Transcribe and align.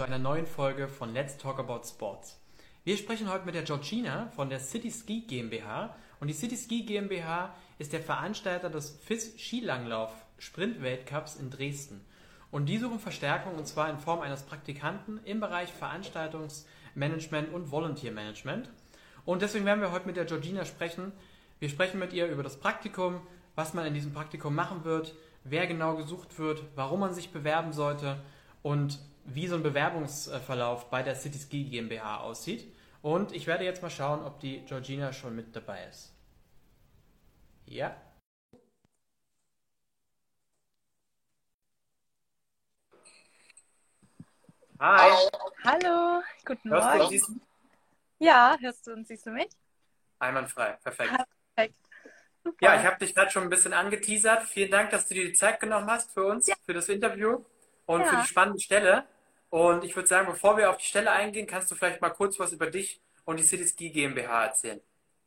zu 0.00 0.06
einer 0.06 0.18
neuen 0.18 0.46
Folge 0.46 0.88
von 0.88 1.12
Let's 1.12 1.36
Talk 1.36 1.58
About 1.58 1.82
Sports. 1.86 2.40
Wir 2.84 2.96
sprechen 2.96 3.30
heute 3.30 3.44
mit 3.44 3.54
der 3.54 3.64
Georgina 3.64 4.30
von 4.34 4.48
der 4.48 4.58
City 4.58 4.90
Ski 4.90 5.26
GmbH 5.26 5.94
und 6.20 6.28
die 6.28 6.32
City 6.32 6.56
Ski 6.56 6.86
GmbH 6.86 7.54
ist 7.78 7.92
der 7.92 8.00
Veranstalter 8.00 8.70
des 8.70 8.98
FIS 9.04 9.34
Skilanglauf 9.38 10.10
Sprint 10.38 10.80
Weltcups 10.80 11.36
in 11.36 11.50
Dresden. 11.50 12.00
Und 12.50 12.64
die 12.64 12.78
suchen 12.78 12.98
Verstärkung 12.98 13.56
und 13.56 13.68
zwar 13.68 13.90
in 13.90 13.98
Form 13.98 14.20
eines 14.20 14.42
Praktikanten 14.44 15.20
im 15.26 15.38
Bereich 15.38 15.70
Veranstaltungsmanagement 15.70 17.52
und 17.52 17.70
Volunteer 17.70 18.12
Management. 18.12 18.70
Und 19.26 19.42
deswegen 19.42 19.66
werden 19.66 19.82
wir 19.82 19.92
heute 19.92 20.06
mit 20.06 20.16
der 20.16 20.24
Georgina 20.24 20.64
sprechen. 20.64 21.12
Wir 21.58 21.68
sprechen 21.68 22.00
mit 22.00 22.14
ihr 22.14 22.26
über 22.28 22.42
das 22.42 22.56
Praktikum, 22.56 23.20
was 23.54 23.74
man 23.74 23.84
in 23.84 23.92
diesem 23.92 24.14
Praktikum 24.14 24.54
machen 24.54 24.84
wird, 24.84 25.14
wer 25.44 25.66
genau 25.66 25.96
gesucht 25.96 26.38
wird, 26.38 26.62
warum 26.74 27.00
man 27.00 27.12
sich 27.12 27.32
bewerben 27.32 27.74
sollte 27.74 28.18
und 28.62 28.98
wie 29.24 29.46
so 29.46 29.54
ein 29.56 29.62
Bewerbungsverlauf 29.62 30.90
bei 30.90 31.02
der 31.02 31.14
City 31.14 31.38
Ski 31.38 31.64
GmbH 31.64 32.18
aussieht. 32.20 32.74
Und 33.02 33.32
ich 33.32 33.46
werde 33.46 33.64
jetzt 33.64 33.82
mal 33.82 33.90
schauen, 33.90 34.22
ob 34.24 34.40
die 34.40 34.64
Georgina 34.66 35.12
schon 35.12 35.34
mit 35.34 35.54
dabei 35.56 35.84
ist. 35.86 36.12
Ja. 37.66 37.96
Hi. 44.78 45.28
Hallo, 45.64 46.22
guten 46.44 46.70
hörst 46.70 46.86
Morgen. 46.88 47.00
Du, 47.00 47.08
siehst? 47.08 47.30
Ja, 48.18 48.56
hörst 48.60 48.86
du 48.86 48.92
und 48.92 49.06
siehst 49.06 49.26
du 49.26 49.30
mich? 49.30 49.48
Einwandfrei, 50.18 50.72
perfekt. 50.82 51.10
Perfekt. 51.54 51.76
Super. 52.42 52.66
Ja, 52.66 52.80
ich 52.80 52.86
habe 52.86 52.98
dich 52.98 53.14
gerade 53.14 53.30
schon 53.30 53.42
ein 53.42 53.50
bisschen 53.50 53.74
angeteasert. 53.74 54.44
Vielen 54.44 54.70
Dank, 54.70 54.90
dass 54.90 55.06
du 55.06 55.14
dir 55.14 55.26
die 55.26 55.34
Zeit 55.34 55.60
genommen 55.60 55.90
hast 55.90 56.12
für 56.12 56.24
uns, 56.24 56.46
Ja. 56.46 56.54
für 56.64 56.72
das 56.72 56.88
Interview 56.88 57.44
und 57.86 58.00
Ja. 58.00 58.06
für 58.06 58.16
die 58.16 58.26
spannende 58.28 58.60
Stelle. 58.60 59.04
Und 59.50 59.84
ich 59.84 59.96
würde 59.96 60.08
sagen, 60.08 60.28
bevor 60.28 60.56
wir 60.56 60.70
auf 60.70 60.76
die 60.76 60.84
Stelle 60.84 61.10
eingehen, 61.10 61.46
kannst 61.46 61.70
du 61.70 61.74
vielleicht 61.74 62.00
mal 62.00 62.10
kurz 62.10 62.38
was 62.38 62.52
über 62.52 62.70
dich 62.70 63.00
und 63.24 63.38
die 63.38 63.42
City 63.44 63.66
Ski 63.66 63.90
GmbH 63.90 64.44
erzählen. 64.46 64.80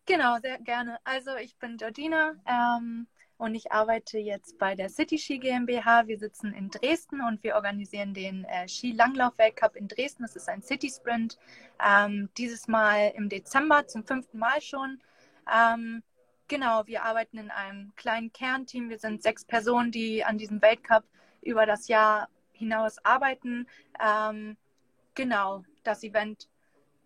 Genau, 0.06 0.38
sehr 0.42 0.60
gerne. 0.60 0.98
Also 1.04 1.36
ich 1.36 1.58
bin 1.58 1.78
Georgina 1.78 2.34
ähm, 2.46 3.08
und 3.38 3.56
ich 3.56 3.72
arbeite 3.72 4.18
jetzt 4.18 4.58
bei 4.58 4.76
der 4.76 4.90
City 4.90 5.18
Ski 5.18 5.40
GmbH. 5.40 6.08
Wir 6.08 6.18
sitzen 6.20 6.54
in 6.54 6.70
Dresden 6.70 7.22
und 7.22 7.44
wir 7.44 7.56
organisieren 7.56 8.14
den 8.14 8.46
äh, 8.46 8.68
Ski-Langlauf-Weltcup 8.68 9.76
in 9.76 9.88
Dresden. 9.88 10.24
Das 10.24 10.36
ist 10.36 10.48
ein 10.50 10.62
City 10.62 10.90
Sprint. 10.90 11.38
Ähm, 11.86 12.30
dieses 12.38 12.68
Mal 12.68 13.14
im 13.16 13.28
Dezember 13.30 13.88
zum 13.88 14.06
fünften 14.06 14.40
Mal 14.40 14.62
schon. 14.62 15.02
Ähm, 15.54 16.04
genau, 16.48 16.86
wir 16.86 17.04
arbeiten 17.04 17.38
in 17.38 17.52
einem 17.52 17.94
kleinen 17.96 18.32
Kernteam. 18.32 18.90
Wir 18.90 19.00
sind 19.00 19.22
sechs 19.24 19.44
Personen, 19.46 19.92
die 19.92 20.24
an 20.24 20.38
diesem 20.38 20.62
Weltcup 20.62 21.04
über 21.42 21.66
das 21.66 21.88
Jahr 21.88 22.30
hinaus 22.64 23.04
arbeiten. 23.06 23.68
Ähm, 24.00 24.58
genau, 25.16 25.64
das 25.84 26.04
Event 26.04 26.50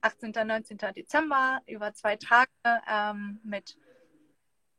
18. 0.01 0.31
19. 0.31 0.77
Dezember 0.95 1.61
über 1.65 1.93
zwei 1.93 2.15
Tage 2.15 2.51
ähm, 2.89 3.39
mit 3.43 3.77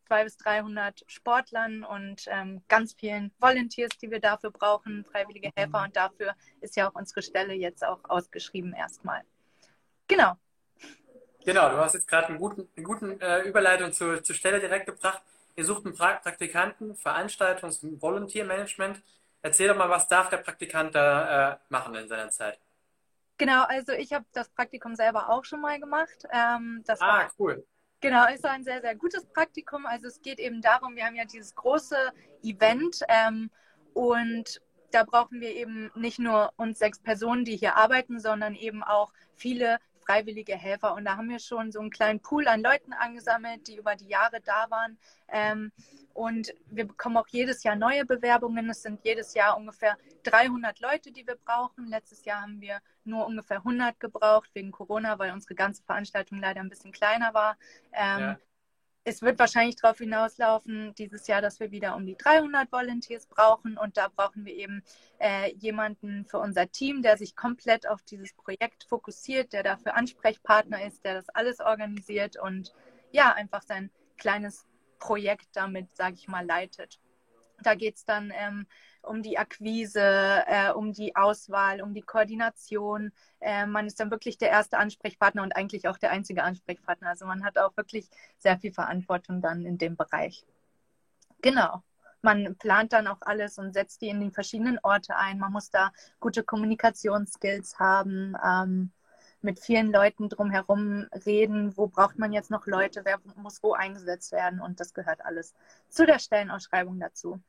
200 0.08 0.24
bis 0.24 0.36
300 0.38 1.04
Sportlern 1.06 1.84
und 1.84 2.24
ähm, 2.28 2.62
ganz 2.68 2.94
vielen 2.94 3.30
Volunteers, 3.38 3.90
die 4.00 4.10
wir 4.10 4.20
dafür 4.20 4.50
brauchen, 4.50 5.04
freiwillige 5.04 5.50
Helfer. 5.54 5.82
Und 5.82 5.96
dafür 5.96 6.34
ist 6.60 6.76
ja 6.76 6.88
auch 6.88 6.94
unsere 6.94 7.22
Stelle 7.22 7.52
jetzt 7.52 7.84
auch 7.84 8.00
ausgeschrieben 8.04 8.72
erstmal. 8.72 9.22
Genau. 10.06 10.36
Genau, 11.44 11.70
du 11.70 11.76
hast 11.76 11.94
jetzt 11.94 12.08
gerade 12.08 12.28
einen 12.28 12.38
guten, 12.38 12.68
eine 12.74 12.84
guten 12.84 13.20
äh, 13.20 13.42
Überleitung 13.42 13.92
zur, 13.92 14.22
zur 14.22 14.34
Stelle 14.34 14.60
direkt 14.60 14.86
gebracht. 14.86 15.22
Ihr 15.56 15.64
sucht 15.64 15.84
einen 15.84 15.94
pra 15.94 16.14
Praktikanten, 16.14 16.94
Veranstaltungs- 16.94 17.82
und 17.82 18.00
Volunteer-Management. 18.00 19.02
Erzähl 19.42 19.69
doch 19.69 19.77
mal, 19.77 19.91
was 19.91 20.08
darf 20.08 20.28
der 20.31 20.39
Praktikant 20.39 20.94
da 20.94 21.55
äh, 21.55 21.58
machen 21.70 21.94
in 21.97 22.08
seiner 22.08 22.31
Zeit? 22.31 22.61
Genau, 23.39 23.62
also 23.64 23.92
ich 23.92 24.12
habe 24.12 24.25
das 24.33 24.48
Praktikum 24.50 24.97
selber 24.97 25.28
auch 25.30 25.45
schon 25.45 25.61
mal 25.61 25.78
gemacht. 25.78 26.25
Ähm, 26.33 26.83
das 26.86 27.06
war 27.06 27.20
Ah, 27.20 27.30
cool. 27.39 27.64
Genau, 28.00 28.27
ist 28.28 28.45
ein 28.47 28.64
sehr, 28.64 28.80
sehr 28.80 28.97
gutes 28.97 29.27
Praktikum. 29.27 29.86
Also 29.86 30.08
es 30.08 30.22
geht 30.22 30.39
eben 30.41 30.61
darum, 30.62 30.96
wir 30.96 31.05
haben 31.07 31.17
ja 31.17 31.24
dieses 31.24 31.55
große 31.55 31.96
Event 32.45 33.01
ähm, 33.08 33.51
und 33.95 34.61
da 34.92 35.05
brauchen 35.05 35.41
wir 35.41 35.55
eben 35.55 35.91
nicht 35.96 36.18
nur 36.18 36.52
uns 36.57 36.79
sechs 36.79 37.01
Personen, 37.01 37.45
die 37.45 37.57
hier 37.57 37.77
arbeiten, 37.77 38.20
sondern 38.20 38.55
eben 38.55 38.83
auch 38.85 39.12
viele 39.35 39.79
freiwillige 40.08 40.57
Helfer. 40.57 40.95
Und 40.95 41.05
da 41.05 41.17
haben 41.17 41.29
wir 41.29 41.39
schon 41.39 41.70
so 41.70 41.80
einen 41.80 41.91
kleinen 41.91 42.20
Pool 42.20 42.48
an 42.48 42.63
Leuten 42.63 42.92
angesammelt, 42.92 43.69
die 43.69 43.77
über 43.77 43.95
die 43.95 44.08
Jahre 44.08 44.41
da 44.41 44.70
waren. 44.70 44.98
Ähm, 45.29 45.70
und 46.14 46.55
wir 46.70 46.86
bekommen 46.86 47.19
auch 47.19 47.29
jedes 47.29 47.63
Jahr 47.63 47.77
neue 47.77 48.05
Bewerbungen. 48.07 48.70
Es 48.70 48.83
sind 48.83 49.05
jedes 49.05 49.35
Jahr 49.35 49.57
ungefähr 49.57 49.98
300 50.24 50.80
Leute, 50.80 51.13
die 51.13 51.27
wir 51.27 51.36
brauchen. 51.36 51.89
Letztes 51.89 52.24
Jahr 52.24 52.42
haben 52.42 52.61
wir 52.61 52.80
nur 53.05 53.27
ungefähr 53.27 53.58
100 53.58 54.01
gebraucht 54.01 54.51
wegen 54.55 54.73
Corona, 54.73 55.18
weil 55.18 55.33
unsere 55.33 55.55
ganze 55.55 55.83
Veranstaltung 55.85 56.41
leider 56.41 56.61
ein 56.61 56.70
bisschen 56.70 56.92
kleiner 56.92 57.35
war. 57.35 57.57
Ähm, 57.92 58.20
Ja. 58.20 58.39
Es 59.08 59.23
wird 59.23 59.39
wahrscheinlich 59.39 59.77
darauf 59.77 59.96
hinauslaufen, 59.96 60.95
dieses 60.96 61.27
Jahr, 61.29 61.41
dass 61.41 61.61
wir 61.61 61.70
wieder 61.70 61.96
um 61.96 62.05
die 62.05 62.14
300 62.14 62.70
Volunteers 62.70 63.27
brauchen. 63.27 63.79
Und 63.79 63.96
da 63.96 64.08
brauchen 64.14 64.45
wir 64.45 64.55
eben 64.55 64.83
äh, 65.19 65.51
jemanden 65.55 66.27
für 66.27 66.39
unser 66.39 66.70
Team, 66.70 67.01
der 67.01 67.17
sich 67.17 67.35
komplett 67.35 67.89
auf 67.89 68.02
dieses 68.02 68.35
Projekt 68.35 68.85
fokussiert, 68.85 69.55
der 69.55 69.63
dafür 69.63 69.97
Ansprechpartner 69.97 70.85
ist, 70.85 71.07
der 71.07 71.14
das 71.14 71.30
alles 71.30 71.58
organisiert 71.58 72.39
und 72.39 72.74
ja, 73.11 73.33
einfach 73.33 73.63
sein 73.63 73.91
kleines 74.18 74.67
Projekt 74.98 75.48
damit, 75.55 75.97
sage 75.97 76.17
ich 76.17 76.29
mal, 76.29 76.45
leitet. 76.45 77.01
Da 77.63 77.74
geht 77.74 77.97
es 77.97 78.05
dann 78.05 78.30
ähm, 78.36 78.67
um 79.08 79.23
die 79.23 79.39
Akquise, 79.39 80.01
äh, 80.46 80.70
um 80.73 80.92
die 80.92 81.17
Auswahl, 81.17 81.83
um 81.83 81.95
die 81.95 82.02
Koordination. 82.02 83.13
Äh, 83.41 83.67
man 83.67 83.86
ist 83.86 83.98
dann 84.01 84.11
wirklich 84.11 84.39
der 84.39 84.51
erste 84.51 84.79
Ansprechpartner 84.79 85.42
und 85.42 85.57
eigentlich 85.57 85.89
auch 85.89 85.98
der 85.98 86.11
einzige 86.11 86.45
Ansprechpartner. 86.45 87.08
Also 87.08 87.27
man 87.27 87.45
hat 87.45 87.58
auch 87.58 87.77
wirklich 87.77 88.08
sehr 88.39 88.58
viel 88.58 88.73
Verantwortung 88.73 89.41
dann 89.41 89.64
in 89.64 89.79
dem 89.79 89.97
Bereich. 89.97 90.45
Genau. 91.42 91.83
Man 92.20 92.57
plant 92.57 92.92
dann 92.92 93.07
auch 93.07 93.23
alles 93.23 93.58
und 93.58 93.73
setzt 93.73 94.02
die 94.02 94.08
in 94.08 94.20
die 94.20 94.30
verschiedenen 94.30 94.79
Orte 94.83 95.17
ein. 95.17 95.39
Man 95.39 95.52
muss 95.52 95.70
da 95.70 95.92
gute 96.18 96.42
Kommunikationsskills 96.42 97.79
haben, 97.79 98.35
ähm, 98.45 98.91
mit 99.41 99.61
vielen 99.61 99.92
Leuten 99.92 100.29
drumherum 100.29 101.07
reden. 101.24 101.77
Wo 101.77 101.86
braucht 101.86 102.18
man 102.18 102.33
jetzt 102.33 102.51
noch 102.51 102.67
Leute? 102.67 103.05
Wer 103.05 103.20
muss 103.36 103.63
wo 103.63 103.73
eingesetzt 103.73 104.33
werden? 104.33 104.61
Und 104.61 104.80
das 104.80 104.95
gehört 104.95 105.24
alles 105.24 105.55
zu 105.89 106.07
der 106.07 106.18
Stellenausschreibung 106.18 106.98
dazu. 106.98 107.41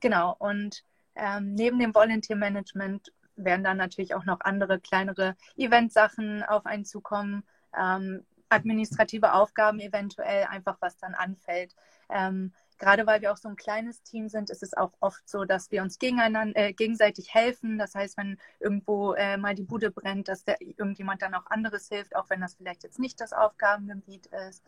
Genau. 0.00 0.34
Und 0.38 0.84
ähm, 1.20 1.54
neben 1.54 1.78
dem 1.78 1.94
Volunteer 1.94 2.36
Management 2.36 3.12
werden 3.36 3.64
dann 3.64 3.76
natürlich 3.76 4.14
auch 4.14 4.24
noch 4.24 4.40
andere 4.40 4.80
kleinere 4.80 5.36
Eventsachen 5.56 6.42
auf 6.42 6.66
einen 6.66 6.84
zukommen, 6.84 7.44
ähm, 7.78 8.24
administrative 8.48 9.32
Aufgaben 9.34 9.78
eventuell, 9.80 10.44
einfach 10.44 10.76
was 10.80 10.96
dann 10.98 11.14
anfällt. 11.14 11.74
Ähm, 12.08 12.52
gerade 12.78 13.06
weil 13.06 13.20
wir 13.20 13.32
auch 13.32 13.36
so 13.36 13.48
ein 13.48 13.56
kleines 13.56 14.02
Team 14.02 14.28
sind, 14.28 14.50
ist 14.50 14.62
es 14.62 14.74
auch 14.74 14.92
oft 15.00 15.28
so, 15.28 15.44
dass 15.44 15.70
wir 15.70 15.82
uns 15.82 15.98
äh, 16.00 16.72
gegenseitig 16.72 17.32
helfen. 17.32 17.78
Das 17.78 17.94
heißt, 17.94 18.16
wenn 18.16 18.38
irgendwo 18.58 19.12
äh, 19.12 19.36
mal 19.36 19.54
die 19.54 19.62
Bude 19.62 19.90
brennt, 19.90 20.28
dass 20.28 20.42
der, 20.44 20.60
irgendjemand 20.60 21.22
dann 21.22 21.34
auch 21.34 21.46
anderes 21.46 21.88
hilft, 21.88 22.16
auch 22.16 22.28
wenn 22.30 22.40
das 22.40 22.54
vielleicht 22.54 22.82
jetzt 22.82 22.98
nicht 22.98 23.20
das 23.20 23.32
Aufgabengebiet 23.32 24.26
ist. 24.48 24.64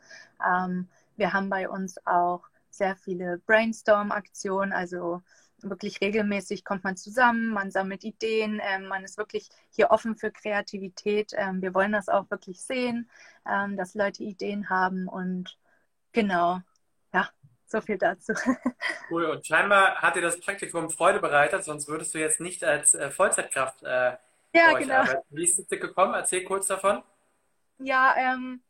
Ähm, 0.46 0.88
wir 1.16 1.32
haben 1.32 1.48
bei 1.48 1.68
uns 1.68 2.06
auch 2.06 2.42
sehr 2.70 2.94
viele 2.94 3.38
Brainstorm-Aktionen, 3.38 4.72
also 4.72 5.22
wirklich 5.68 6.00
regelmäßig 6.00 6.64
kommt 6.64 6.84
man 6.84 6.96
zusammen, 6.96 7.48
man 7.48 7.70
sammelt 7.70 8.04
Ideen, 8.04 8.60
ähm, 8.62 8.86
man 8.86 9.04
ist 9.04 9.18
wirklich 9.18 9.48
hier 9.70 9.90
offen 9.90 10.16
für 10.16 10.30
Kreativität. 10.30 11.32
Ähm, 11.34 11.62
wir 11.62 11.74
wollen 11.74 11.92
das 11.92 12.08
auch 12.08 12.30
wirklich 12.30 12.60
sehen, 12.60 13.08
ähm, 13.48 13.76
dass 13.76 13.94
Leute 13.94 14.22
Ideen 14.22 14.70
haben 14.70 15.08
und 15.08 15.56
genau, 16.12 16.60
ja, 17.12 17.28
so 17.66 17.80
viel 17.80 17.98
dazu. 17.98 18.32
Cool. 19.10 19.26
Und 19.26 19.46
scheinbar 19.46 19.96
hat 19.96 20.16
dir 20.16 20.22
das 20.22 20.40
Praktikum 20.40 20.88
Freude 20.88 21.20
bereitet, 21.20 21.64
sonst 21.64 21.86
würdest 21.86 22.14
du 22.14 22.18
jetzt 22.18 22.40
nicht 22.40 22.64
als 22.64 22.94
äh, 22.94 23.10
Vollzeitkraft 23.10 23.82
äh, 23.82 24.16
ja, 24.54 24.72
genau. 24.78 24.94
arbeiten. 24.94 25.22
Wie 25.28 25.44
ist 25.44 25.58
es 25.58 25.66
dir 25.66 25.78
gekommen? 25.78 26.14
Erzähl 26.14 26.44
kurz 26.44 26.66
davon. 26.66 27.02
Ja, 27.78 28.14
ähm, 28.16 28.62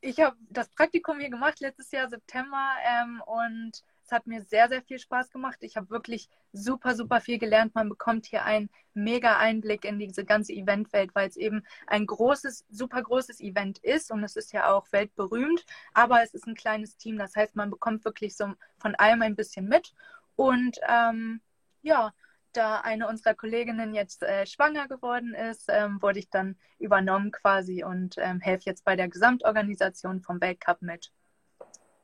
ich 0.00 0.18
habe 0.20 0.36
das 0.48 0.70
Praktikum 0.70 1.20
hier 1.20 1.28
gemacht 1.28 1.60
letztes 1.60 1.90
Jahr 1.90 2.08
September 2.08 2.74
ähm, 2.82 3.22
und 3.26 3.72
es 4.10 4.16
hat 4.16 4.26
mir 4.26 4.42
sehr, 4.42 4.68
sehr 4.68 4.82
viel 4.82 4.98
Spaß 4.98 5.30
gemacht. 5.30 5.58
Ich 5.60 5.76
habe 5.76 5.88
wirklich 5.88 6.28
super, 6.52 6.96
super 6.96 7.20
viel 7.20 7.38
gelernt. 7.38 7.76
Man 7.76 7.88
bekommt 7.88 8.26
hier 8.26 8.44
einen 8.44 8.68
mega 8.92 9.38
Einblick 9.38 9.84
in 9.84 10.00
diese 10.00 10.24
ganze 10.24 10.52
Eventwelt, 10.52 11.14
weil 11.14 11.28
es 11.28 11.36
eben 11.36 11.62
ein 11.86 12.06
großes, 12.06 12.66
super 12.70 13.02
großes 13.02 13.40
Event 13.40 13.78
ist 13.78 14.10
und 14.10 14.24
es 14.24 14.34
ist 14.34 14.52
ja 14.52 14.72
auch 14.72 14.90
weltberühmt, 14.90 15.64
aber 15.94 16.24
es 16.24 16.34
ist 16.34 16.48
ein 16.48 16.56
kleines 16.56 16.96
Team. 16.96 17.18
Das 17.18 17.36
heißt, 17.36 17.54
man 17.54 17.70
bekommt 17.70 18.04
wirklich 18.04 18.36
so 18.36 18.52
von 18.78 18.96
allem 18.96 19.22
ein 19.22 19.36
bisschen 19.36 19.68
mit 19.68 19.94
und 20.34 20.80
ähm, 20.88 21.40
ja, 21.82 22.12
da 22.52 22.80
eine 22.80 23.06
unserer 23.06 23.34
Kolleginnen 23.34 23.94
jetzt 23.94 24.24
äh, 24.24 24.44
schwanger 24.44 24.88
geworden 24.88 25.34
ist, 25.34 25.66
ähm, 25.68 26.02
wurde 26.02 26.18
ich 26.18 26.30
dann 26.30 26.56
übernommen 26.80 27.30
quasi 27.30 27.84
und 27.84 28.16
ähm, 28.18 28.40
helfe 28.40 28.64
jetzt 28.66 28.84
bei 28.84 28.96
der 28.96 29.08
Gesamtorganisation 29.08 30.20
vom 30.20 30.40
Weltcup 30.40 30.82
mit. 30.82 31.12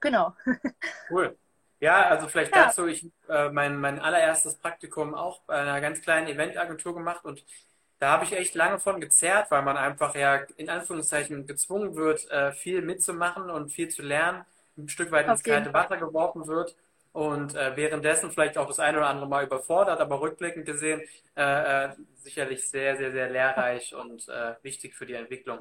Genau. 0.00 0.36
Cool. 1.10 1.36
Ja, 1.80 2.08
also 2.08 2.28
vielleicht 2.28 2.54
Ja. 2.56 2.66
dazu, 2.66 2.86
ich 2.86 3.06
äh, 3.28 3.50
mein, 3.50 3.76
mein 3.78 3.98
allererstes 4.00 4.56
Praktikum 4.56 5.14
auch 5.14 5.42
bei 5.42 5.56
einer 5.56 5.80
ganz 5.80 6.00
kleinen 6.00 6.26
Eventagentur 6.28 6.94
gemacht 6.94 7.24
und 7.24 7.44
da 7.98 8.10
habe 8.12 8.24
ich 8.24 8.32
echt 8.32 8.54
lange 8.54 8.78
von 8.78 9.00
gezerrt, 9.00 9.50
weil 9.50 9.62
man 9.62 9.76
einfach 9.76 10.14
ja 10.14 10.36
in 10.56 10.68
Anführungszeichen 10.70 11.46
gezwungen 11.46 11.94
wird, 11.96 12.30
äh, 12.30 12.52
viel 12.52 12.82
mitzumachen 12.82 13.50
und 13.50 13.70
viel 13.72 13.88
zu 13.88 14.02
lernen, 14.02 14.44
ein 14.78 14.88
Stück 14.88 15.10
weit 15.12 15.28
ins 15.28 15.44
kalte 15.44 15.72
Wasser 15.72 15.96
geworfen 15.98 16.46
wird 16.46 16.76
und 17.12 17.54
äh, 17.54 17.76
währenddessen 17.76 18.30
vielleicht 18.30 18.58
auch 18.58 18.66
das 18.68 18.78
eine 18.80 18.98
oder 18.98 19.08
andere 19.08 19.28
Mal 19.28 19.44
überfordert, 19.44 20.00
aber 20.00 20.20
rückblickend 20.20 20.66
gesehen 20.66 21.02
äh, 21.36 21.86
äh, 21.86 21.90
sicherlich 22.16 22.68
sehr, 22.68 22.96
sehr, 22.96 23.12
sehr 23.12 23.30
lehrreich 23.30 23.94
und 23.94 24.28
äh, 24.28 24.54
wichtig 24.62 24.94
für 24.94 25.06
die 25.06 25.14
Entwicklung. 25.14 25.60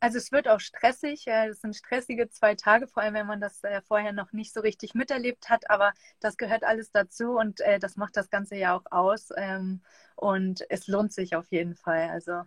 Also 0.00 0.18
es 0.18 0.30
wird 0.32 0.46
auch 0.48 0.60
stressig. 0.60 1.26
Es 1.26 1.60
sind 1.60 1.74
stressige 1.76 2.28
zwei 2.28 2.54
Tage, 2.54 2.86
vor 2.86 3.02
allem 3.02 3.14
wenn 3.14 3.26
man 3.26 3.40
das 3.40 3.62
äh, 3.64 3.82
vorher 3.82 4.12
noch 4.12 4.32
nicht 4.32 4.52
so 4.54 4.60
richtig 4.60 4.94
miterlebt 4.94 5.48
hat. 5.50 5.68
Aber 5.70 5.92
das 6.20 6.36
gehört 6.36 6.64
alles 6.64 6.92
dazu 6.92 7.32
und 7.38 7.60
äh, 7.60 7.78
das 7.80 7.96
macht 7.96 8.16
das 8.16 8.30
Ganze 8.30 8.56
ja 8.56 8.76
auch 8.76 8.84
aus. 8.92 9.30
Ähm, 9.36 9.82
und 10.16 10.64
es 10.70 10.86
lohnt 10.86 11.12
sich 11.12 11.34
auf 11.36 11.46
jeden 11.50 11.74
Fall. 11.74 12.10
Also 12.10 12.42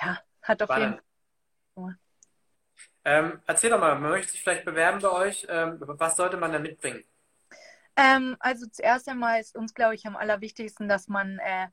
ja, 0.00 0.18
hat 0.42 0.62
auf 0.62 0.70
Spannend. 0.70 0.76
jeden 0.76 1.00
Fall. 1.74 1.96
Ähm, 3.04 3.40
erzähl 3.46 3.70
doch 3.70 3.80
mal, 3.80 3.98
man 3.98 4.10
möchte 4.10 4.32
sich 4.32 4.42
vielleicht 4.42 4.64
bewerben 4.64 5.00
bei 5.00 5.10
euch. 5.10 5.46
Ähm, 5.48 5.78
was 5.80 6.16
sollte 6.16 6.36
man 6.36 6.52
da 6.52 6.58
mitbringen? 6.58 7.04
Ähm, 7.96 8.36
also 8.40 8.66
zuerst 8.66 9.08
einmal 9.08 9.40
ist 9.40 9.56
uns, 9.56 9.74
glaube 9.74 9.94
ich, 9.94 10.06
am 10.06 10.16
allerwichtigsten, 10.16 10.88
dass 10.88 11.08
man 11.08 11.38
äh, 11.38 11.68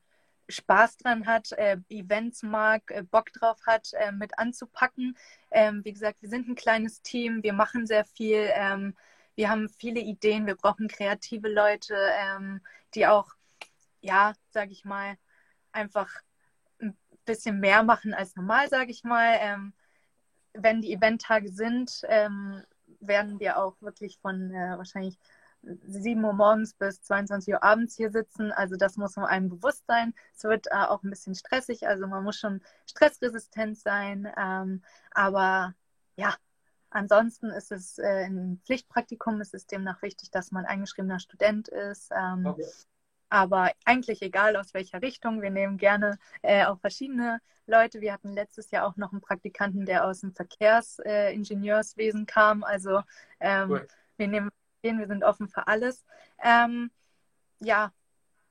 Spaß 0.50 0.98
dran 0.98 1.26
hat, 1.26 1.52
äh, 1.54 1.78
Events 1.90 2.44
mag, 2.44 2.84
äh, 2.92 3.04
Bock 3.04 3.32
drauf 3.34 3.60
hat, 3.66 3.92
äh, 3.94 4.12
mit 4.12 4.38
anzupacken. 4.40 5.18
Ähm, 5.52 5.84
wie 5.84 5.94
gesagt, 5.94 6.22
wir 6.22 6.30
sind 6.30 6.48
ein 6.48 6.56
kleines 6.56 7.02
Team, 7.02 7.44
wir 7.44 7.54
machen 7.54 7.86
sehr 7.86 8.06
viel, 8.06 8.50
ähm, 8.54 8.96
wir 9.36 9.50
haben 9.50 9.70
viele 9.70 10.00
Ideen, 10.00 10.48
wir 10.48 10.56
brauchen 10.56 10.88
kreative 10.88 11.50
Leute, 11.50 11.96
ähm, 11.96 12.62
die 12.96 13.08
auch, 13.08 13.30
ja, 14.02 14.34
sage 14.50 14.72
ich 14.72 14.86
mal, 14.86 15.18
einfach 15.72 16.10
ein 16.80 16.98
bisschen 17.26 17.60
mehr 17.60 17.84
machen 17.84 18.14
als 18.14 18.36
normal, 18.36 18.70
sage 18.70 18.92
ich 18.92 19.04
mal. 19.04 19.38
Ähm, 19.40 19.74
wenn 20.54 20.82
die 20.82 20.94
Eventtage 20.94 21.50
sind, 21.50 22.02
ähm, 22.08 22.64
werden 23.00 23.40
wir 23.40 23.58
auch 23.58 23.76
wirklich 23.82 24.18
von 24.20 24.52
äh, 24.52 24.78
wahrscheinlich 24.78 25.18
7 25.86 26.24
Uhr 26.24 26.34
morgens 26.34 26.74
bis 26.74 27.02
22 27.02 27.54
Uhr 27.54 27.64
abends 27.64 27.96
hier 27.96 28.12
sitzen. 28.12 28.52
Also 28.52 28.76
das 28.76 28.98
muss 28.98 29.16
man 29.16 29.26
einem 29.26 29.50
bewusst 29.50 29.86
sein. 29.88 30.14
Es 30.36 30.44
wird 30.44 30.68
äh, 30.68 30.76
auch 30.76 31.04
ein 31.04 31.10
bisschen 31.10 31.36
stressig, 31.36 31.88
also 31.88 32.08
man 32.08 32.24
muss 32.24 32.38
schon 32.38 32.62
stressresistent 32.86 33.78
sein. 33.78 34.32
Ähm, 34.38 34.84
aber 35.12 35.74
ja, 36.16 36.36
ansonsten 36.90 37.50
ist 37.50 37.72
es 37.72 37.98
äh, 38.00 38.26
ein 38.26 38.62
Pflichtpraktikum, 38.66 39.42
ist 39.42 39.54
es 39.54 39.68
demnach 39.68 40.02
wichtig, 40.02 40.32
dass 40.32 40.52
man 40.52 40.66
eingeschriebener 40.66 41.20
Student 41.20 41.68
ist. 41.68 42.12
Ähm, 42.16 42.46
okay. 42.46 42.66
Aber 43.30 43.72
eigentlich 43.84 44.22
egal 44.22 44.56
aus 44.56 44.74
welcher 44.74 45.02
Richtung. 45.02 45.42
Wir 45.42 45.50
nehmen 45.52 45.78
gerne 45.78 46.18
äh, 46.44 46.66
auch 46.66 46.80
verschiedene 46.80 47.42
Leute. 47.66 48.00
Wir 48.00 48.14
hatten 48.14 48.32
letztes 48.32 48.72
Jahr 48.72 48.88
auch 48.88 48.96
noch 48.96 49.12
einen 49.12 49.20
Praktikanten, 49.20 49.86
der 49.86 50.06
aus 50.06 50.22
dem 50.22 50.34
Verkehrsingenieurswesen 50.34 52.26
kam. 52.26 52.64
Also 52.64 53.02
ähm, 53.42 53.70
cool. 53.70 53.88
wir 54.16 54.28
nehmen 54.30 54.50
wir 54.82 55.08
sind 55.08 55.24
offen 55.24 55.48
für 55.48 55.68
alles. 55.68 56.06
Ähm, 56.44 56.92
ja, 57.60 57.92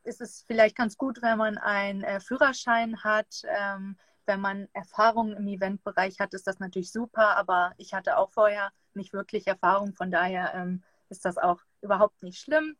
ist 0.04 0.20
es 0.20 0.44
vielleicht 0.46 0.76
ganz 0.76 0.96
gut, 0.96 1.22
wenn 1.22 1.38
man 1.38 1.58
einen 1.58 2.02
äh, 2.02 2.20
Führerschein 2.20 3.02
hat. 3.02 3.42
Ähm, 3.48 3.96
wenn 4.26 4.40
man 4.40 4.68
Erfahrung 4.72 5.32
im 5.34 5.46
Eventbereich 5.46 6.18
hat, 6.20 6.34
ist 6.34 6.46
das 6.46 6.58
natürlich 6.58 6.90
super, 6.90 7.36
aber 7.36 7.72
ich 7.76 7.94
hatte 7.94 8.16
auch 8.16 8.32
vorher 8.32 8.72
nicht 8.94 9.12
wirklich 9.12 9.46
Erfahrung, 9.46 9.94
von 9.94 10.10
daher 10.10 10.52
ähm, 10.54 10.82
ist 11.08 11.24
das 11.24 11.38
auch 11.38 11.60
überhaupt 11.80 12.22
nicht 12.22 12.40
schlimm. 12.40 12.76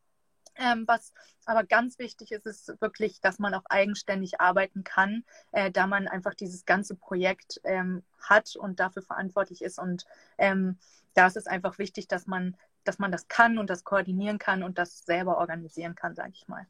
Ähm, 0.59 0.85
was 0.87 1.13
aber 1.45 1.65
ganz 1.65 1.99
wichtig 1.99 2.33
ist, 2.33 2.47
ist 2.47 2.81
wirklich, 2.81 3.21
dass 3.21 3.39
man 3.39 3.55
auch 3.55 3.65
eigenständig 3.67 4.41
arbeiten 4.41 4.85
kann, 4.85 5.23
äh, 5.53 5.71
da 5.71 5.87
man 5.87 6.09
einfach 6.09 6.35
dieses 6.35 6.65
ganze 6.65 6.95
Projekt 6.95 7.61
ähm, 7.65 8.03
hat 8.23 8.57
und 8.57 8.81
dafür 8.81 9.03
verantwortlich 9.03 9.63
ist. 9.63 9.79
Und 9.79 10.07
ähm, 10.39 10.79
da 11.13 11.27
ist 11.27 11.37
es 11.37 11.47
einfach 11.47 11.79
wichtig, 11.79 12.09
dass 12.09 12.27
man 12.27 12.57
dass 12.89 12.99
man 12.99 13.13
das 13.13 13.29
kann 13.29 13.59
und 13.59 13.71
das 13.71 13.85
koordinieren 13.85 14.39
kann 14.39 14.63
und 14.63 14.79
das 14.79 15.05
selber 15.05 15.39
organisieren 15.39 15.95
kann, 15.95 16.15
sage 16.15 16.33
ich 16.35 16.49
mal. 16.49 16.67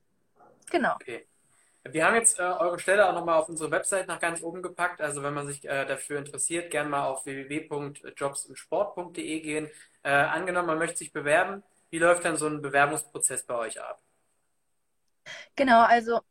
Genau. 0.70 0.94
Okay. 0.94 1.26
Wir 1.92 2.04
haben 2.04 2.16
jetzt 2.16 2.40
äh, 2.40 2.42
eure 2.42 2.78
Stelle 2.78 3.08
auch 3.08 3.14
nochmal 3.14 3.38
auf 3.38 3.48
unsere 3.48 3.70
Website 3.70 4.06
nach 4.08 4.18
ganz 4.18 4.42
oben 4.42 4.60
gepackt. 4.62 5.00
Also 5.00 5.22
wenn 5.22 5.32
man 5.34 5.46
sich 5.46 5.64
äh, 5.64 5.86
dafür 5.86 6.18
interessiert, 6.18 6.70
gerne 6.70 6.90
mal 6.90 7.06
auf 7.06 7.24
www.jobsimsport.de 7.26 9.40
gehen. 9.40 9.70
Äh, 10.02 10.10
angenommen, 10.10 10.66
man 10.66 10.78
möchte 10.78 10.98
sich 10.98 11.12
bewerben. 11.12 11.62
Wie 11.90 11.98
läuft 11.98 12.24
dann 12.24 12.36
so 12.36 12.48
ein 12.48 12.60
Bewerbungsprozess 12.60 13.44
bei 13.44 13.54
euch 13.54 13.80
ab? 13.80 14.00
Genau, 15.54 15.82
also 15.82 16.22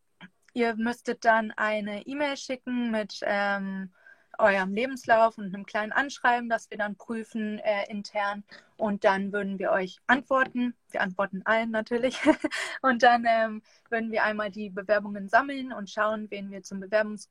ihr 0.54 0.76
müsstet 0.76 1.24
dann 1.26 1.52
eine 1.52 2.06
E-Mail 2.06 2.38
schicken 2.38 2.92
mit 2.92 3.20
ähm, 3.24 3.94
eurem 4.40 4.74
Lebenslauf 4.74 5.38
und 5.38 5.54
einem 5.54 5.66
kleinen 5.66 5.92
Anschreiben, 5.92 6.50
das 6.50 6.70
wir 6.70 6.78
dann 6.78 6.96
prüfen 6.96 7.60
äh, 7.60 7.90
intern. 7.90 8.44
Und 8.78 9.04
dann 9.04 9.32
würden 9.32 9.60
wir 9.60 9.72
euch 9.72 10.00
antworten. 10.08 10.76
Wir 10.92 11.02
antworten 11.02 11.42
allen 11.46 11.72
natürlich. 11.72 12.20
und 12.82 13.04
dann 13.04 13.26
ähm, 13.28 13.62
würden 13.90 14.12
wir 14.12 14.24
einmal 14.24 14.52
die 14.52 14.70
Bewerbungen 14.70 15.30
sammeln 15.30 15.72
und 15.74 15.90
schauen, 15.90 16.30
wen 16.32 16.52
wir 16.52 16.64
zum 16.64 16.80
Bewerbungs 16.80 17.30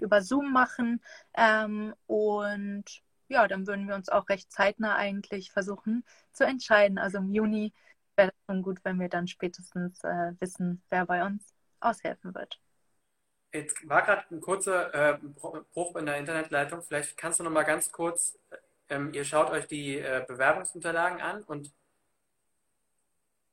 über 0.00 0.22
Zoom 0.22 0.52
machen. 0.52 1.00
Ähm, 1.34 1.94
und 2.06 2.84
ja, 3.28 3.48
dann 3.48 3.66
würden 3.66 3.88
wir 3.88 3.94
uns 3.94 4.08
auch 4.08 4.28
recht 4.28 4.52
zeitnah 4.52 4.96
eigentlich 4.96 5.50
versuchen 5.52 6.04
zu 6.32 6.44
entscheiden. 6.44 6.98
Also 6.98 7.18
im 7.18 7.32
Juni 7.32 7.72
wäre 8.16 8.28
es 8.30 8.34
schon 8.46 8.62
gut, 8.62 8.80
wenn 8.84 9.00
wir 9.00 9.08
dann 9.08 9.26
spätestens 9.28 10.02
äh, 10.04 10.32
wissen, 10.40 10.82
wer 10.90 11.06
bei 11.06 11.24
uns 11.24 11.54
aushelfen 11.80 12.34
wird. 12.34 12.60
Jetzt 13.54 13.88
war 13.88 14.02
gerade 14.02 14.24
ein 14.32 14.40
kurzer 14.40 14.92
äh, 15.14 15.18
Bruch 15.74 15.94
in 15.96 16.06
der 16.06 16.18
Internetleitung. 16.18 16.82
Vielleicht 16.82 17.16
kannst 17.16 17.38
du 17.38 17.44
noch 17.44 17.52
mal 17.52 17.62
ganz 17.62 17.92
kurz, 17.92 18.36
ähm, 18.88 19.12
ihr 19.14 19.24
schaut 19.24 19.50
euch 19.50 19.66
die 19.68 19.98
äh, 19.98 20.24
Bewerbungsunterlagen 20.26 21.20
an 21.20 21.44
und 21.44 21.72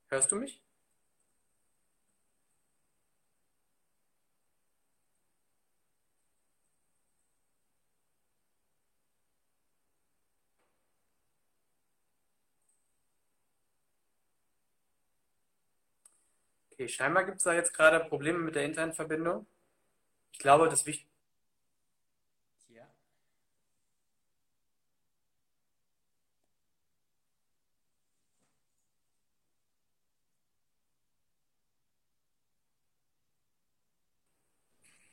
hörst 0.09 0.31
du 0.31 0.37
mich? 0.37 0.59
Okay, 16.71 16.87
scheinbar 16.87 17.23
gibt 17.25 17.37
es 17.37 17.43
da 17.43 17.53
jetzt 17.53 17.73
gerade 17.73 18.03
Probleme 18.09 18.39
mit 18.39 18.55
der 18.55 18.65
Internetverbindung. 18.65 19.45
Ich 20.41 20.43
glaube, 20.43 20.67
das 20.69 20.87
Wichtigste. 20.87 21.13
Ja. 22.69 22.81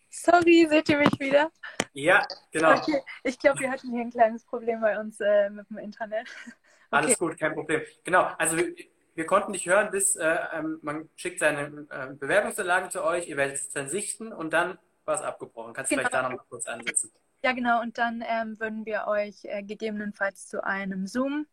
Sorry, 0.09 0.67
seht 0.71 0.89
ihr 0.89 0.97
mich 0.97 1.21
wieder? 1.21 1.53
Ja, 1.93 2.27
genau. 2.51 2.79
Okay. 2.79 3.03
Ich 3.23 3.39
glaube, 3.39 3.61
wir 3.61 3.71
hatten 3.71 3.91
hier 3.91 4.01
ein 4.01 4.11
kleines 4.11 4.47
Problem 4.47 4.81
bei 4.81 4.99
uns 4.99 5.21
äh, 5.21 5.51
mit 5.51 5.69
dem 5.69 5.77
Internet. 5.77 6.27
Okay. 6.91 6.97
Alles 6.97 7.19
gut, 7.19 7.39
kein 7.39 7.53
Problem. 7.53 7.83
Genau, 8.03 8.23
also 8.39 8.57
wir, 8.57 8.75
wir 9.15 9.27
konnten 9.27 9.53
dich 9.53 9.67
hören, 9.67 9.91
bis 9.91 10.17
äh, 10.17 10.39
ähm, 10.55 10.79
man 10.81 11.11
schickt 11.17 11.39
seine 11.39 11.87
äh, 11.91 12.15
Bewerbungsunterlagen 12.15 12.91
zu 12.91 13.05
euch, 13.05 13.29
ihr 13.29 13.37
werdet 13.37 13.57
es 13.57 13.69
dann 13.69 13.91
sichten 13.91 14.33
und 14.33 14.55
dann 14.55 14.79
war 15.09 15.17
es 15.17 15.23
abgebrochen. 15.23 15.73
Kannst 15.73 15.91
du 15.91 15.97
genau. 15.97 16.09
vielleicht 16.09 16.25
da 16.25 16.29
noch 16.29 16.37
mal 16.37 16.45
kurz 16.49 16.67
ansetzen? 16.67 17.11
Ja, 17.43 17.53
genau. 17.53 17.81
Und 17.81 17.99
dann 17.99 18.23
ähm, 18.27 18.61
würden 18.61 18.87
wir 18.87 19.07
euch 19.09 19.45
äh, 19.45 19.63
gegebenenfalls 19.63 20.47
zu 20.47 20.63
einem 20.63 21.07
Zoom 21.07 21.47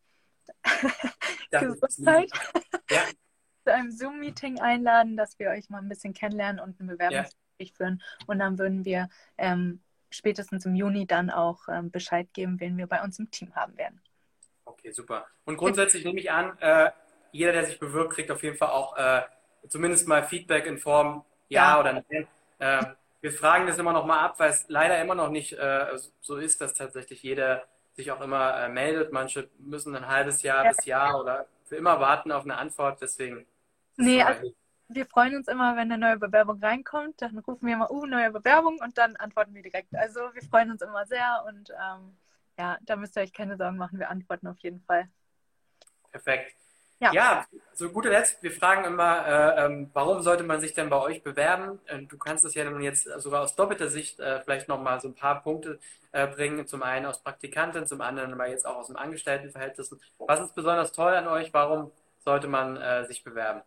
Gesundheit 1.49 2.29
ja. 2.91 3.01
zu 3.65 3.73
einem 3.73 3.91
Zoom-Meeting 3.91 4.59
einladen, 4.59 5.17
dass 5.17 5.39
wir 5.39 5.49
euch 5.49 5.69
mal 5.69 5.79
ein 5.79 5.89
bisschen 5.89 6.13
kennenlernen 6.13 6.59
und 6.59 6.79
ein 6.79 6.87
Bewerbungsgespräch 6.87 7.69
ja. 7.69 7.75
führen. 7.75 8.03
Und 8.27 8.39
dann 8.39 8.59
würden 8.59 8.85
wir 8.85 9.09
ähm, 9.37 9.81
spätestens 10.11 10.65
im 10.65 10.75
Juni 10.75 11.07
dann 11.07 11.29
auch 11.29 11.67
ähm, 11.67 11.89
Bescheid 11.89 12.27
geben, 12.33 12.59
wen 12.59 12.77
wir 12.77 12.87
bei 12.87 13.01
uns 13.01 13.17
im 13.17 13.31
Team 13.31 13.55
haben 13.55 13.75
werden. 13.77 14.01
Okay, 14.65 14.91
super. 14.91 15.25
Und 15.45 15.57
grundsätzlich 15.57 16.03
nehme 16.03 16.19
ich 16.19 16.31
an, 16.31 16.57
äh, 16.59 16.91
jeder, 17.31 17.53
der 17.53 17.65
sich 17.65 17.79
bewirbt, 17.79 18.13
kriegt 18.13 18.31
auf 18.31 18.43
jeden 18.43 18.57
Fall 18.57 18.69
auch 18.69 18.95
äh, 18.97 19.21
zumindest 19.67 20.07
mal 20.07 20.23
Feedback 20.23 20.65
in 20.65 20.77
Form 20.77 21.23
Ja, 21.47 21.73
ja. 21.73 21.79
oder 21.79 21.93
Nein. 22.09 22.27
Äh, 22.59 22.85
wir 23.25 23.31
fragen 23.31 23.65
das 23.65 23.79
immer 23.79 23.91
noch 23.91 24.05
mal 24.05 24.19
ab, 24.19 24.35
weil 24.37 24.51
es 24.51 24.65
leider 24.67 25.01
immer 25.01 25.15
noch 25.15 25.29
nicht 25.29 25.53
äh, 25.53 25.97
so 26.21 26.37
ist, 26.37 26.61
dass 26.61 26.75
tatsächlich 26.75 27.23
jeder 27.23 27.63
sich 27.93 28.11
auch 28.11 28.21
immer 28.21 28.55
äh, 28.55 28.69
meldet. 28.69 29.11
Manche 29.11 29.49
müssen 29.57 29.95
ein 29.95 30.07
halbes 30.07 30.43
Jahr 30.43 30.63
ja. 30.63 30.69
bis 30.69 30.85
Jahr 30.85 31.19
oder 31.19 31.47
für 31.63 31.75
immer 31.75 31.99
warten 31.99 32.31
auf 32.31 32.43
eine 32.43 32.55
Antwort. 32.55 33.01
Deswegen. 33.01 33.47
Nee, 33.97 34.21
also 34.21 34.53
wir 34.89 35.07
freuen 35.07 35.37
uns 35.37 35.47
immer, 35.47 35.75
wenn 35.75 35.91
eine 35.91 35.97
neue 35.97 36.19
Bewerbung 36.19 36.59
reinkommt. 36.59 37.19
Dann 37.19 37.39
rufen 37.39 37.65
wir 37.65 37.73
immer, 37.73 37.89
uh, 37.89 38.05
neue 38.05 38.29
Bewerbung 38.29 38.77
und 38.79 38.95
dann 38.99 39.15
antworten 39.15 39.55
wir 39.55 39.63
direkt. 39.63 39.95
Also 39.95 40.19
wir 40.35 40.43
freuen 40.43 40.69
uns 40.69 40.83
immer 40.83 41.07
sehr 41.07 41.43
und 41.47 41.71
ähm, 41.71 42.15
ja, 42.59 42.77
da 42.83 42.95
müsst 42.95 43.17
ihr 43.17 43.23
euch 43.23 43.33
keine 43.33 43.57
Sorgen 43.57 43.77
machen. 43.77 43.97
Wir 43.97 44.11
antworten 44.11 44.45
auf 44.45 44.59
jeden 44.59 44.81
Fall. 44.81 45.09
Perfekt. 46.11 46.55
Ja. 46.99 47.11
ja, 47.11 47.45
zu 47.73 47.91
guter 47.91 48.09
Letzt, 48.09 48.41
wir 48.41 48.51
fragen 48.51 48.85
immer, 48.85 49.27
äh, 49.27 49.65
ähm, 49.65 49.89
warum 49.91 50.21
sollte 50.21 50.43
man 50.43 50.61
sich 50.61 50.73
denn 50.73 50.89
bei 50.89 50.97
euch 50.97 51.23
bewerben? 51.23 51.79
Äh, 51.87 52.03
du 52.03 52.17
kannst 52.17 52.45
es 52.45 52.53
ja 52.53 52.63
nun 52.63 52.81
jetzt 52.81 53.03
sogar 53.17 53.41
aus 53.41 53.55
doppelter 53.55 53.89
Sicht 53.89 54.19
äh, 54.21 54.41
vielleicht 54.41 54.69
nochmal 54.69 55.01
so 55.01 55.09
ein 55.09 55.13
paar 55.13 55.43
Punkte 55.43 55.79
äh, 56.13 56.25
bringen. 56.25 56.65
Zum 56.67 56.83
einen 56.83 57.05
aus 57.05 57.21
Praktikanten, 57.21 57.85
zum 57.85 57.99
anderen 57.99 58.31
aber 58.33 58.47
jetzt 58.47 58.65
auch 58.65 58.77
aus 58.77 58.87
dem 58.87 58.95
Angestelltenverhältnis. 58.95 59.93
Was 60.19 60.39
ist 60.39 60.55
besonders 60.55 60.93
toll 60.93 61.13
an 61.13 61.27
euch? 61.27 61.53
Warum 61.53 61.91
sollte 62.19 62.47
man 62.47 62.77
äh, 62.77 63.05
sich 63.05 63.25
bewerben? 63.25 63.61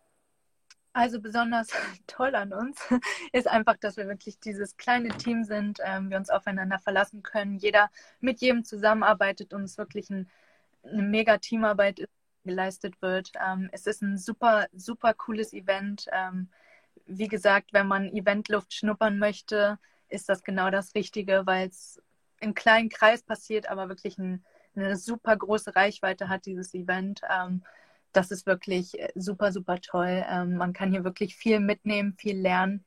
Also 0.93 1.21
besonders 1.21 1.67
toll 2.07 2.33
an 2.33 2.51
uns 2.51 2.79
ist 3.31 3.47
einfach, 3.47 3.77
dass 3.77 3.95
wir 3.95 4.07
wirklich 4.07 4.39
dieses 4.39 4.75
kleine 4.75 5.09
Team 5.09 5.43
sind, 5.43 5.79
ähm, 5.83 6.09
wir 6.09 6.17
uns 6.17 6.31
aufeinander 6.31 6.79
verlassen 6.79 7.21
können, 7.21 7.57
jeder 7.57 7.91
mit 8.19 8.41
jedem 8.41 8.63
zusammenarbeitet 8.65 9.53
und 9.53 9.63
es 9.63 9.77
wirklich 9.77 10.09
ein, 10.09 10.27
eine 10.83 11.03
mega 11.03 11.37
Teamarbeit 11.37 11.99
ist 11.99 12.18
geleistet 12.49 13.01
wird. 13.01 13.31
Ähm, 13.45 13.69
es 13.71 13.85
ist 13.85 14.01
ein 14.01 14.17
super, 14.17 14.67
super 14.73 15.13
cooles 15.13 15.53
Event. 15.53 16.07
Ähm, 16.11 16.49
wie 17.05 17.27
gesagt, 17.27 17.73
wenn 17.73 17.87
man 17.87 18.09
Eventluft 18.09 18.73
schnuppern 18.73 19.19
möchte, 19.19 19.77
ist 20.09 20.29
das 20.29 20.43
genau 20.43 20.71
das 20.71 20.95
Richtige, 20.95 21.45
weil 21.45 21.69
es 21.69 22.01
im 22.39 22.53
kleinen 22.55 22.89
Kreis 22.89 23.21
passiert, 23.21 23.69
aber 23.69 23.89
wirklich 23.89 24.17
ein, 24.17 24.43
eine 24.75 24.95
super 24.95 25.35
große 25.37 25.75
Reichweite 25.75 26.29
hat, 26.29 26.45
dieses 26.45 26.73
Event. 26.73 27.21
Ähm, 27.29 27.63
das 28.13 28.31
ist 28.31 28.47
wirklich 28.47 28.97
super, 29.15 29.51
super 29.51 29.79
toll. 29.79 30.25
Ähm, 30.27 30.55
man 30.57 30.73
kann 30.73 30.91
hier 30.91 31.03
wirklich 31.03 31.35
viel 31.35 31.59
mitnehmen, 31.59 32.15
viel 32.17 32.39
lernen. 32.39 32.83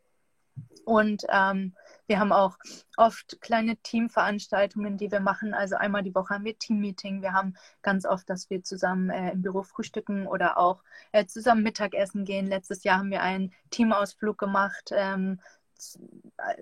Und 0.85 1.25
ähm, 1.31 1.75
wir 2.07 2.19
haben 2.19 2.33
auch 2.33 2.59
oft 2.97 3.41
kleine 3.41 3.77
Teamveranstaltungen, 3.77 4.97
die 4.97 5.11
wir 5.11 5.21
machen. 5.21 5.55
Also 5.55 5.77
einmal 5.77 6.03
die 6.03 6.15
Woche 6.15 6.35
haben 6.35 6.45
wir 6.45 6.59
Teammeeting. 6.59 7.23
Wir 7.23 7.33
haben 7.33 7.55
ganz 7.83 8.05
oft, 8.05 8.29
dass 8.29 8.51
wir 8.51 8.63
zusammen 8.63 9.11
äh, 9.11 9.31
im 9.33 9.43
Büro 9.43 9.63
frühstücken 9.63 10.27
oder 10.27 10.59
auch 10.59 10.83
äh, 11.13 11.27
zusammen 11.27 11.63
Mittagessen 11.63 12.25
gehen. 12.25 12.47
Letztes 12.47 12.85
Jahr 12.85 12.99
haben 12.99 13.11
wir 13.11 13.23
einen 13.23 13.53
Teamausflug 13.71 14.39
gemacht. 14.39 14.91
Ähm, 14.93 15.39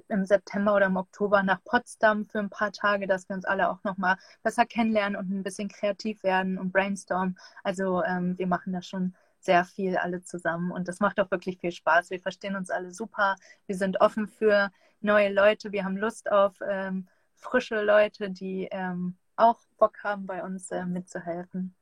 im 0.09 0.25
September 0.25 0.75
oder 0.75 0.87
im 0.87 0.97
Oktober 0.97 1.43
nach 1.43 1.63
Potsdam 1.65 2.27
für 2.27 2.39
ein 2.39 2.49
paar 2.49 2.73
Tage, 2.73 3.07
dass 3.07 3.29
wir 3.29 3.37
uns 3.37 3.45
alle 3.45 3.69
auch 3.69 3.85
nochmal 3.85 4.17
besser 4.43 4.65
kennenlernen 4.65 5.19
und 5.19 5.31
ein 5.31 5.43
bisschen 5.43 5.69
kreativ 5.69 6.23
werden 6.23 6.59
und 6.59 6.73
brainstormen. 6.73 7.39
Also 7.63 8.03
ähm, 8.03 8.39
wir 8.39 8.47
machen 8.47 8.73
das 8.73 8.87
schon 8.87 9.15
sehr 9.41 9.65
viel 9.65 9.97
alle 9.97 10.23
zusammen 10.23 10.71
und 10.71 10.87
das 10.87 11.01
macht 11.01 11.19
auch 11.19 11.31
wirklich 11.31 11.59
viel 11.59 11.73
Spaß. 11.73 12.11
Wir 12.11 12.21
verstehen 12.21 12.57
uns 12.57 12.71
alle 12.71 12.93
super. 12.93 13.37
Wir 13.67 13.77
sind 13.77 14.01
offen 14.01 14.29
für 14.29 14.71
neue 15.01 15.33
Leute. 15.33 15.73
Wir 15.73 15.85
haben 15.85 15.97
Lust 15.97 16.31
auf 16.31 16.55
ähm, 16.67 17.09
frische 17.35 17.83
Leute, 17.83 18.31
die 18.31 18.69
ähm, 18.71 19.17
auch 19.37 19.59
Bock 19.79 20.05
haben, 20.05 20.27
bei 20.27 20.43
uns 20.43 20.71
äh, 20.71 20.85
mitzuhelfen. 20.85 21.75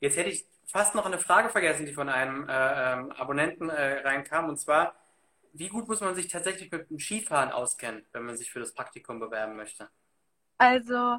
Jetzt 0.00 0.16
hätte 0.18 0.28
ich 0.28 0.44
fast 0.66 0.94
noch 0.94 1.06
eine 1.06 1.18
Frage 1.18 1.48
vergessen, 1.48 1.86
die 1.86 1.94
von 1.94 2.08
einem 2.08 2.46
äh, 2.48 2.92
ähm, 2.92 3.12
Abonnenten 3.12 3.70
äh, 3.70 4.00
reinkam. 4.00 4.48
Und 4.50 4.58
zwar, 4.58 4.94
wie 5.54 5.68
gut 5.68 5.88
muss 5.88 6.02
man 6.02 6.14
sich 6.14 6.28
tatsächlich 6.28 6.70
mit 6.70 6.90
dem 6.90 6.98
Skifahren 6.98 7.50
auskennen, 7.50 8.04
wenn 8.12 8.24
man 8.24 8.36
sich 8.36 8.50
für 8.50 8.60
das 8.60 8.74
Praktikum 8.74 9.18
bewerben 9.18 9.56
möchte? 9.56 9.88
Also, 10.58 11.18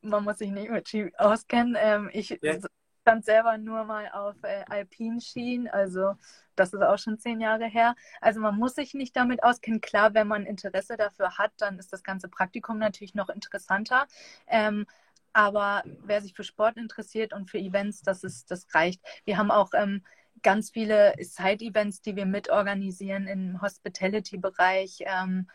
man 0.00 0.24
muss 0.24 0.38
sich 0.38 0.50
nicht 0.50 0.70
mit 0.70 0.88
Ski 0.88 1.12
auskennen. 1.18 1.76
Ähm, 1.78 2.10
ich 2.12 2.38
ja 2.40 2.58
stand 3.02 3.24
selber 3.24 3.58
nur 3.58 3.84
mal 3.84 4.08
auf 4.12 4.36
äh, 4.42 4.64
Alpinskien, 4.68 5.68
also 5.68 6.14
das 6.56 6.72
ist 6.72 6.82
auch 6.82 6.98
schon 6.98 7.18
zehn 7.18 7.40
Jahre 7.40 7.66
her. 7.66 7.94
Also 8.20 8.40
man 8.40 8.56
muss 8.56 8.74
sich 8.74 8.94
nicht 8.94 9.16
damit 9.16 9.42
auskennen. 9.42 9.80
Klar, 9.80 10.14
wenn 10.14 10.28
man 10.28 10.46
Interesse 10.46 10.96
dafür 10.96 11.38
hat, 11.38 11.52
dann 11.58 11.78
ist 11.78 11.92
das 11.92 12.02
ganze 12.02 12.28
Praktikum 12.28 12.78
natürlich 12.78 13.14
noch 13.14 13.28
interessanter. 13.28 14.06
Ähm, 14.46 14.86
aber 15.32 15.82
wer 16.04 16.20
sich 16.20 16.34
für 16.34 16.44
Sport 16.44 16.76
interessiert 16.76 17.32
und 17.32 17.50
für 17.50 17.58
Events, 17.58 18.02
das 18.02 18.22
ist, 18.22 18.50
das 18.50 18.66
reicht. 18.74 19.00
Wir 19.24 19.38
haben 19.38 19.50
auch 19.50 19.70
ähm, 19.74 20.04
ganz 20.42 20.70
viele 20.70 21.14
Side-Events, 21.18 22.02
die 22.02 22.16
wir 22.16 22.26
mitorganisieren 22.26 23.26
im 23.26 23.60
Hospitality-Bereich. 23.62 24.98
Ähm, 25.06 25.48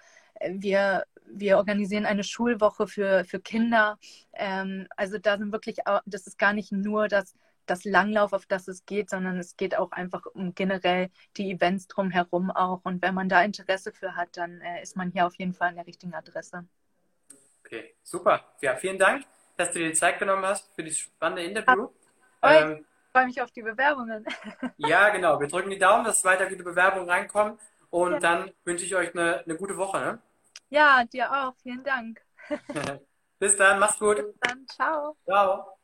wir, 0.49 1.05
wir 1.25 1.57
organisieren 1.57 2.05
eine 2.05 2.23
Schulwoche 2.23 2.87
für, 2.87 3.23
für 3.25 3.39
Kinder. 3.39 3.97
Ähm, 4.33 4.87
also 4.95 5.17
da 5.17 5.37
sind 5.37 5.51
wirklich, 5.51 5.77
das 6.05 6.27
ist 6.27 6.37
gar 6.37 6.53
nicht 6.53 6.71
nur 6.71 7.07
das, 7.07 7.35
das 7.65 7.83
Langlauf, 7.85 8.33
auf 8.33 8.45
das 8.45 8.67
es 8.67 8.85
geht, 8.85 9.09
sondern 9.09 9.37
es 9.37 9.57
geht 9.57 9.77
auch 9.77 9.91
einfach 9.91 10.25
um 10.25 10.55
generell 10.55 11.09
die 11.35 11.51
Events 11.51 11.87
drumherum 11.87 12.49
auch. 12.49 12.81
Und 12.83 13.01
wenn 13.01 13.13
man 13.13 13.29
da 13.29 13.43
Interesse 13.43 13.91
für 13.91 14.15
hat, 14.15 14.29
dann 14.37 14.61
äh, 14.61 14.81
ist 14.81 14.95
man 14.95 15.11
hier 15.11 15.25
auf 15.27 15.35
jeden 15.35 15.53
Fall 15.53 15.69
an 15.69 15.75
der 15.75 15.87
richtigen 15.87 16.13
Adresse. 16.13 16.65
Okay, 17.63 17.95
super. 18.03 18.45
Ja, 18.61 18.75
vielen 18.75 18.97
Dank, 18.97 19.25
dass 19.57 19.71
du 19.71 19.79
dir 19.79 19.89
die 19.89 19.93
Zeit 19.93 20.19
genommen 20.19 20.45
hast 20.45 20.73
für 20.73 20.83
dieses 20.83 20.99
spannende 20.99 21.43
Interview. 21.43 21.89
Ähm, 22.41 22.85
ich 22.85 23.11
freue 23.11 23.25
mich 23.25 23.41
auf 23.41 23.51
die 23.51 23.61
Bewerbungen. 23.61 24.25
ja, 24.77 25.09
genau. 25.09 25.39
Wir 25.39 25.47
drücken 25.47 25.69
die 25.69 25.79
Daumen, 25.79 26.05
dass 26.05 26.23
weiter 26.23 26.47
gute 26.47 26.63
Bewerbungen 26.63 27.09
reinkommen. 27.09 27.59
Und 27.89 28.13
ja. 28.13 28.19
dann 28.19 28.51
wünsche 28.63 28.85
ich 28.85 28.95
euch 28.95 29.13
eine, 29.13 29.43
eine 29.43 29.55
gute 29.55 29.77
Woche. 29.77 29.99
Ne? 29.99 30.19
Ja, 30.69 31.03
dir 31.05 31.31
auch. 31.31 31.55
Vielen 31.63 31.83
Dank. 31.83 32.21
Bis 33.39 33.55
dann, 33.57 33.79
mach's 33.79 33.99
gut. 33.99 34.23
Bis 34.25 34.35
dann, 34.41 34.67
ciao. 34.67 35.17
Ciao. 35.25 35.76